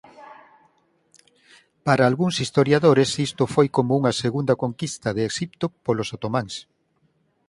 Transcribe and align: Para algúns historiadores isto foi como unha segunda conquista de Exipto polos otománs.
Para 1.85 2.03
algúns 2.09 2.35
historiadores 2.45 3.09
isto 3.27 3.43
foi 3.53 3.67
como 3.75 3.91
unha 3.99 4.13
segunda 4.23 4.53
conquista 4.63 5.09
de 5.15 5.21
Exipto 5.29 5.65
polos 5.85 6.09
otománs. 6.17 6.55